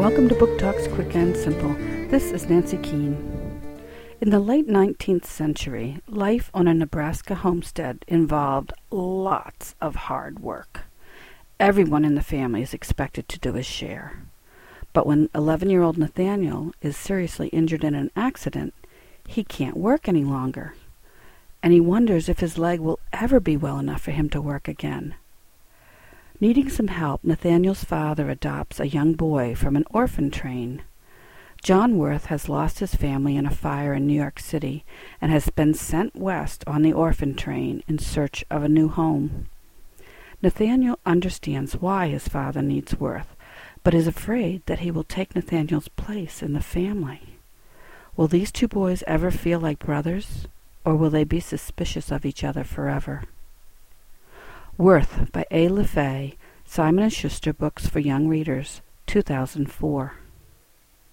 Welcome 0.00 0.30
to 0.30 0.34
Book 0.34 0.58
Talks 0.58 0.88
Quick 0.88 1.14
and 1.14 1.36
Simple. 1.36 1.74
This 2.08 2.32
is 2.32 2.48
Nancy 2.48 2.78
Keane. 2.78 3.18
In 4.22 4.30
the 4.30 4.40
late 4.40 4.66
19th 4.66 5.26
century, 5.26 5.98
life 6.08 6.50
on 6.54 6.66
a 6.66 6.72
Nebraska 6.72 7.34
homestead 7.34 8.06
involved 8.08 8.72
lots 8.90 9.74
of 9.78 9.96
hard 9.96 10.38
work. 10.38 10.84
Everyone 11.60 12.06
in 12.06 12.14
the 12.14 12.22
family 12.22 12.62
is 12.62 12.72
expected 12.72 13.28
to 13.28 13.38
do 13.38 13.52
his 13.52 13.66
share. 13.66 14.22
But 14.94 15.06
when 15.06 15.28
11 15.34 15.68
year 15.68 15.82
old 15.82 15.98
Nathaniel 15.98 16.72
is 16.80 16.96
seriously 16.96 17.48
injured 17.48 17.84
in 17.84 17.94
an 17.94 18.10
accident, 18.16 18.72
he 19.28 19.44
can't 19.44 19.76
work 19.76 20.08
any 20.08 20.24
longer. 20.24 20.72
And 21.62 21.74
he 21.74 21.80
wonders 21.80 22.30
if 22.30 22.40
his 22.40 22.56
leg 22.56 22.80
will 22.80 23.00
ever 23.12 23.38
be 23.38 23.58
well 23.58 23.78
enough 23.78 24.00
for 24.00 24.12
him 24.12 24.30
to 24.30 24.40
work 24.40 24.66
again. 24.66 25.14
Needing 26.42 26.70
some 26.70 26.88
help, 26.88 27.22
Nathaniel's 27.22 27.84
father 27.84 28.30
adopts 28.30 28.80
a 28.80 28.88
young 28.88 29.12
boy 29.12 29.54
from 29.54 29.76
an 29.76 29.84
orphan 29.90 30.30
train. 30.30 30.80
John 31.62 31.98
Worth 31.98 32.26
has 32.26 32.48
lost 32.48 32.78
his 32.78 32.94
family 32.94 33.36
in 33.36 33.44
a 33.44 33.50
fire 33.50 33.92
in 33.92 34.06
New 34.06 34.14
York 34.14 34.40
City 34.40 34.82
and 35.20 35.30
has 35.30 35.50
been 35.50 35.74
sent 35.74 36.16
west 36.16 36.64
on 36.66 36.80
the 36.80 36.94
orphan 36.94 37.34
train 37.34 37.82
in 37.86 37.98
search 37.98 38.42
of 38.50 38.62
a 38.62 38.70
new 38.70 38.88
home. 38.88 39.48
Nathaniel 40.40 40.98
understands 41.04 41.76
why 41.76 42.08
his 42.08 42.26
father 42.26 42.62
needs 42.62 42.98
Worth, 42.98 43.36
but 43.84 43.92
is 43.92 44.06
afraid 44.06 44.64
that 44.64 44.78
he 44.78 44.90
will 44.90 45.04
take 45.04 45.36
Nathaniel's 45.36 45.88
place 45.88 46.42
in 46.42 46.54
the 46.54 46.62
family. 46.62 47.36
Will 48.16 48.28
these 48.28 48.50
two 48.50 48.66
boys 48.66 49.04
ever 49.06 49.30
feel 49.30 49.60
like 49.60 49.84
brothers, 49.84 50.48
or 50.86 50.96
will 50.96 51.10
they 51.10 51.24
be 51.24 51.40
suspicious 51.40 52.10
of 52.10 52.24
each 52.24 52.42
other 52.42 52.64
forever? 52.64 53.24
Worth 54.80 55.30
by 55.30 55.44
A. 55.50 55.68
LaFaye, 55.68 56.38
Simon 56.64 57.06
& 57.08 57.10
Schuster 57.10 57.52
Books 57.52 57.86
for 57.86 57.98
Young 57.98 58.28
Readers, 58.28 58.80
2004. 59.08 60.14